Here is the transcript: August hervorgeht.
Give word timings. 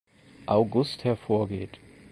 August 0.47 1.03
hervorgeht. 1.03 1.79